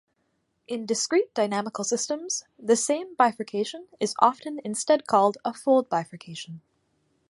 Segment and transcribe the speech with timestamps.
[0.67, 6.61] In discrete dynamical systems, the same bifurcation is often instead called a fold bifurcation.